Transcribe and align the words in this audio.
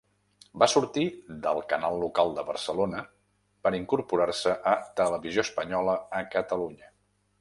Va 0.61 0.67
sortir 0.71 1.03
del 1.43 1.59
canal 1.73 1.97
local 2.03 2.33
de 2.39 2.45
Barcelona 2.47 3.03
per 3.67 3.73
incorporar-se 3.81 4.55
a 4.73 4.75
Televisió 5.03 5.49
Espanyola 5.49 5.97
a 6.23 6.25
Catalunya. 6.39 6.91